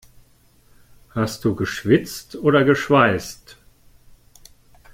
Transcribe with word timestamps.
Hast 1.13 1.45
du 1.45 1.53
geschwitzt 1.55 2.35
oder 2.37 2.63
geschweißt? 2.63 3.55